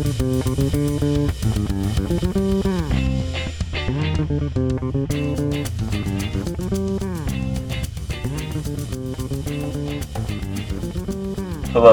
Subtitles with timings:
[0.00, 0.16] Hello,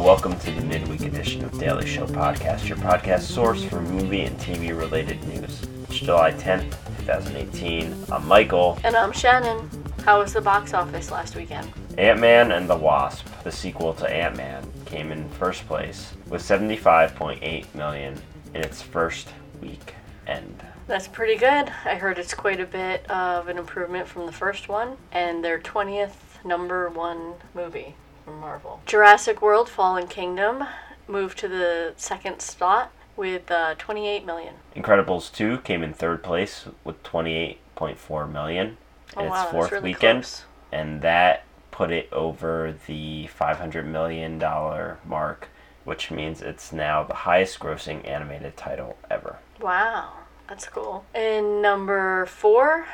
[0.00, 4.38] welcome to the midweek edition of Daily Show Podcast, your podcast source for movie and
[4.38, 5.60] TV related news.
[5.88, 6.70] It's July 10th,
[7.00, 8.04] 2018.
[8.12, 8.78] I'm Michael.
[8.84, 9.68] And I'm Shannon.
[10.04, 11.70] How was the box office last weekend?
[11.98, 16.42] Ant Man and the Wasp, the sequel to Ant Man, came in first place with
[16.42, 18.20] 75.8 million
[18.54, 19.28] in its first
[19.60, 19.94] week
[20.26, 20.62] end.
[20.86, 21.70] That's pretty good.
[21.84, 25.58] I heard it's quite a bit of an improvement from the first one and their
[25.58, 27.94] 20th number one movie
[28.24, 28.80] from Marvel.
[28.86, 30.64] Jurassic World Fallen Kingdom
[31.06, 34.54] moved to the second spot with uh, 28 million.
[34.76, 38.76] Incredibles 2 came in third place with 28.4 million
[39.16, 40.44] in Oh, its wow, fourth really weekend, close.
[40.72, 45.48] and that put it over the 500 million dollar mark,
[45.84, 49.38] which means it's now the highest grossing animated title ever.
[49.60, 50.12] Wow,
[50.48, 51.04] that's cool.
[51.14, 52.86] And number four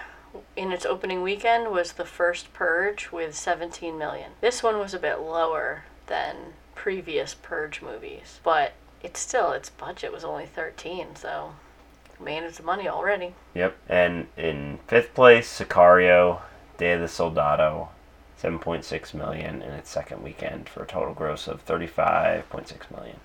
[0.56, 4.32] in its opening weekend was the first Purge with 17 million.
[4.40, 6.36] This one was a bit lower than
[6.74, 11.54] previous Purge movies, but it's still its budget was only 13, so
[12.20, 13.34] made its money already.
[13.54, 13.76] Yep.
[13.88, 16.40] And in fifth place, Sicario,
[16.76, 17.90] Day of the Soldado,
[18.42, 23.16] 7.6 million in its second weekend for a total gross of 35.6 million.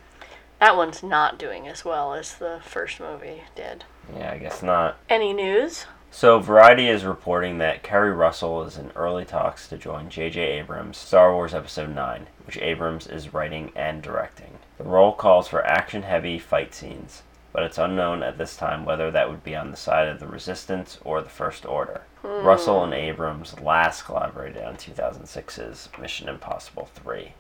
[0.60, 3.86] That one's not doing as well as the first movie did.
[4.16, 4.98] Yeah, I guess not.
[5.10, 5.86] Any news?
[6.12, 10.42] So, Variety is reporting that Keri Russell is in early talks to join J.J.
[10.42, 14.58] Abrams' Star Wars Episode 9, which Abrams is writing and directing.
[14.78, 17.22] The role calls for action heavy fight scenes,
[17.60, 20.28] but it's unknown at this time whether that would be on the side of the
[20.28, 22.04] Resistance or the First Order.
[22.22, 22.46] Hmm.
[22.46, 27.34] Russell and Abrams last collaborated on 2006's Mission Impossible 3.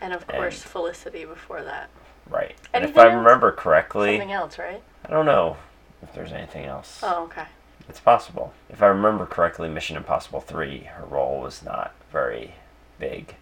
[0.00, 1.90] And of course, Felicity before that.
[2.30, 2.54] Right.
[2.72, 3.24] And if Anything I else?
[3.24, 4.80] remember correctly, Something else, right?
[5.04, 5.56] I don't know
[6.00, 7.00] if there's anything else.
[7.02, 7.46] Oh, okay.
[7.88, 8.54] It's possible.
[8.70, 12.54] If I remember correctly, Mission Impossible 3, her role was not very
[13.00, 13.34] big.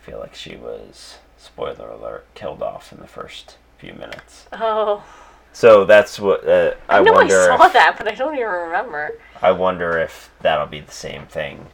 [0.00, 4.46] I feel like she was, spoiler alert, killed off in the first few minutes.
[4.50, 5.04] Oh,
[5.52, 8.48] So that's what uh, I, I know I saw if, that, but I don't even
[8.48, 9.12] remember.
[9.40, 11.66] I wonder if that'll be the same thing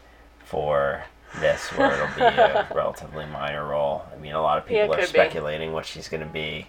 [0.45, 1.05] for
[1.41, 4.05] this, where it'll be a relatively minor role.
[4.13, 5.19] I mean, a lot of Yeah, people are could be.
[5.21, 6.67] speculating what she's going to be,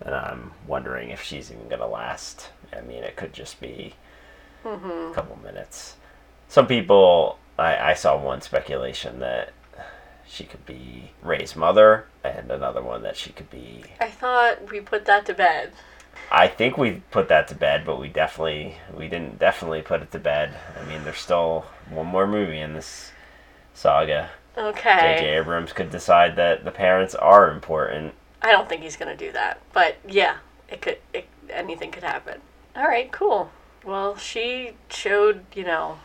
[0.00, 2.50] and I'm wondering if she's even going to last.
[2.76, 3.94] I mean, it could just be
[4.64, 5.12] Mm-hmm.
[5.12, 5.96] a couple minutes.
[6.48, 9.52] Some people, I, I saw one speculation that
[10.26, 13.84] she could be Rey's mother, and another one that she could be.
[14.00, 15.72] I thought we put that to bed.
[16.30, 20.12] I think we put that to bed, but we definitely we didn't definitely put it
[20.12, 20.56] to bed.
[20.80, 23.10] I mean, there's still one more movie in this
[23.74, 24.30] saga.
[24.56, 25.16] Okay.
[25.18, 25.38] J.J.
[25.38, 28.14] Abrams could decide that the parents are important.
[28.42, 30.36] I don't think he's gonna do that, but yeah,
[30.68, 30.98] it could.
[31.12, 32.40] It, anything could happen.
[32.76, 33.50] All right, cool.
[33.84, 35.98] Well, she showed you know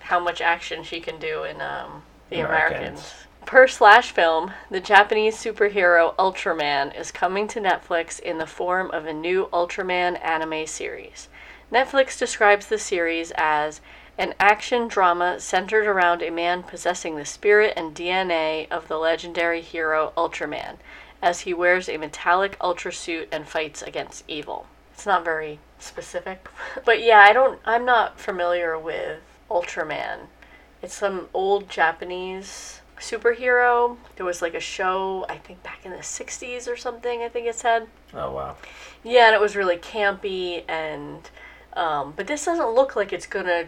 [0.00, 2.80] how much action she can do in um, the Americans.
[2.80, 3.14] Americans.
[3.46, 9.04] Per slash film, the Japanese superhero Ultraman is coming to Netflix in the form of
[9.04, 11.28] a new Ultraman anime series.
[11.70, 13.82] Netflix describes the series as
[14.16, 19.60] an action drama centered around a man possessing the spirit and DNA of the legendary
[19.60, 20.78] hero Ultraman,
[21.20, 24.66] as he wears a metallic ultra suit and fights against evil.
[24.94, 26.48] It's not very specific,
[26.86, 27.60] but yeah, I don't.
[27.66, 30.28] I'm not familiar with Ultraman.
[30.80, 33.96] It's some old Japanese superhero.
[34.16, 37.46] There was like a show, I think back in the 60s or something, I think
[37.46, 37.88] it said.
[38.12, 38.56] Oh wow!
[39.02, 41.28] Yeah, and it was really campy and
[41.74, 43.66] um, but this doesn't look like it's going to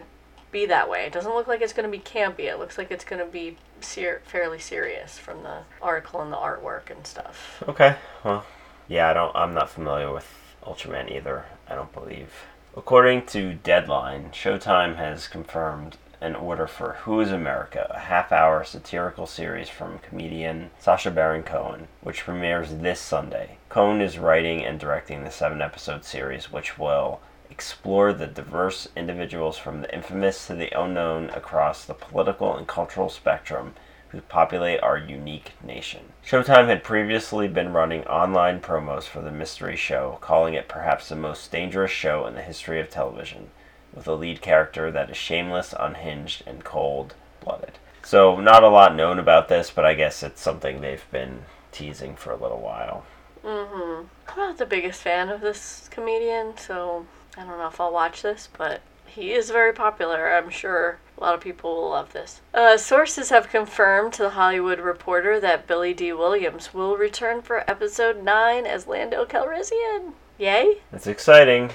[0.51, 1.05] be that way.
[1.05, 2.45] It doesn't look like it's going to be campy.
[2.51, 6.37] It looks like it's going to be ser- fairly serious from the article and the
[6.37, 7.63] artwork and stuff.
[7.67, 8.45] Okay, well,
[8.87, 9.35] yeah, I don't.
[9.35, 10.27] I'm not familiar with
[10.63, 11.45] Ultraman either.
[11.69, 12.31] I don't believe.
[12.75, 19.27] According to Deadline, Showtime has confirmed an order for Who is America, a half-hour satirical
[19.27, 23.57] series from comedian Sacha Baron Cohen, which premieres this Sunday.
[23.69, 27.19] Cohen is writing and directing the seven-episode series, which will
[27.49, 33.09] explore the diverse individuals from the infamous to the unknown across the political and cultural
[33.09, 33.73] spectrum
[34.09, 36.01] who populate our unique nation.
[36.25, 41.15] Showtime had previously been running online promos for the mystery show, calling it perhaps the
[41.15, 43.51] most dangerous show in the history of television,
[43.93, 47.79] with a lead character that is shameless, unhinged, and cold blooded.
[48.03, 52.15] So, not a lot known about this, but I guess it's something they've been teasing
[52.15, 53.05] for a little while.
[53.43, 54.07] Mm-hmm.
[54.29, 57.05] I'm not the biggest fan of this comedian, so
[57.37, 60.33] I don't know if I'll watch this, but he is very popular.
[60.33, 62.41] I'm sure a lot of people will love this.
[62.53, 67.69] Uh, sources have confirmed to the Hollywood Reporter that Billy Dee Williams will return for
[67.69, 70.13] episode 9 as Lando Calrissian.
[70.37, 70.79] Yay?
[70.91, 71.71] That's exciting,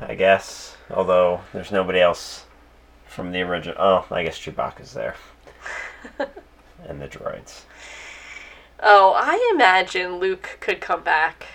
[0.00, 0.75] I guess.
[0.90, 2.44] Although there's nobody else
[3.06, 3.76] from the original.
[3.78, 5.16] Oh, I guess Chewbacca's there.
[6.86, 7.62] and the droids.
[8.80, 11.46] Oh, I imagine Luke could come back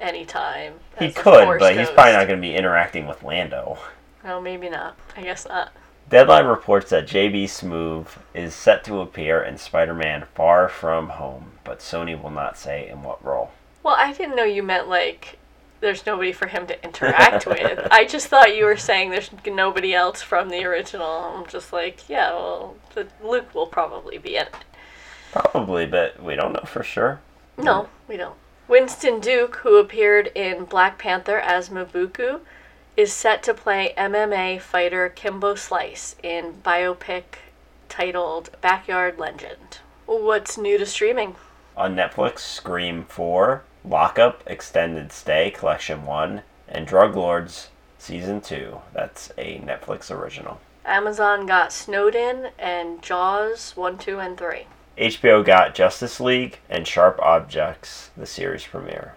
[0.00, 0.74] anytime.
[0.98, 3.78] He could, but he's probably not going to be interacting with Lando.
[4.24, 4.96] Oh, maybe not.
[5.16, 5.72] I guess not.
[6.08, 11.52] Deadline reports that JB Smoove is set to appear in Spider Man Far From Home,
[11.64, 13.52] but Sony will not say in what role.
[13.82, 15.38] Well, I didn't know you meant like
[15.84, 17.86] there's nobody for him to interact with.
[17.90, 21.06] I just thought you were saying there's nobody else from the original.
[21.06, 24.54] I'm just like, yeah, well, the, Luke will probably be in it.
[25.30, 27.20] Probably, but we don't know for sure.
[27.58, 28.36] No, we don't.
[28.66, 32.40] Winston Duke, who appeared in Black Panther as M'Baku,
[32.96, 37.24] is set to play MMA fighter Kimbo Slice in biopic
[37.90, 39.80] titled Backyard Legend.
[40.06, 41.36] What's new to streaming?
[41.76, 48.78] On Netflix, Scream 4, Lockup Extended Stay Collection 1, and Drug Lords Season 2.
[48.94, 50.58] That's a Netflix original.
[50.86, 54.66] Amazon got Snowden and Jaws 1, 2, and 3.
[54.96, 59.16] HBO got Justice League and Sharp Objects, the series premiere.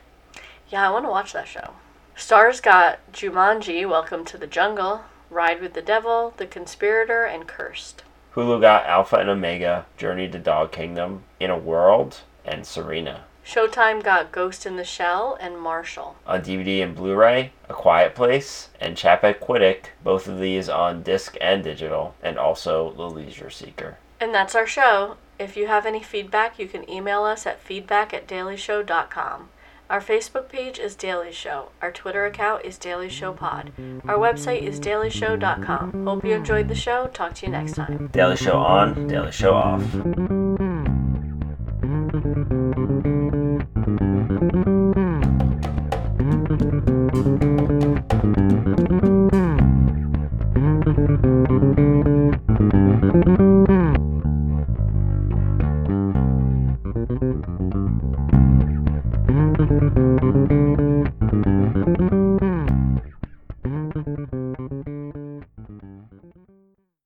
[0.69, 1.71] Yeah, I want to watch that show.
[2.17, 8.03] Starz got Jumanji, Welcome to the Jungle, Ride with the Devil, The Conspirator, and Cursed.
[8.35, 13.23] Hulu got Alpha and Omega, Journey to Dog Kingdom, In a World, and Serena.
[13.47, 16.17] Showtime got Ghost in the Shell and Marshall.
[16.27, 21.63] On DVD and Blu-ray, A Quiet Place and Chappaquiddick, both of these on disc and
[21.63, 23.99] digital, and also The Leisure Seeker.
[24.19, 25.15] And that's our show.
[25.39, 29.47] If you have any feedback, you can email us at feedback at dailyshow.com.
[29.89, 31.69] Our Facebook page is Daily Show.
[31.81, 33.71] Our Twitter account is Daily Show Pod.
[34.05, 36.05] Our website is dailyshow.com.
[36.05, 37.07] Hope you enjoyed the show.
[37.13, 38.09] Talk to you next time.
[38.11, 39.81] Daily Show on, Daily Show off.